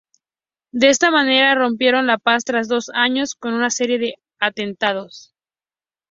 De 0.71 0.89
esta 0.89 1.11
manera, 1.11 1.53
rompieron 1.53 2.07
la 2.07 2.17
paz 2.17 2.43
tras 2.43 2.67
dos 2.67 2.89
años 2.91 3.35
con 3.35 3.53
una 3.53 3.69
serie 3.69 3.99
de 3.99 4.15
atentados. 4.39 5.35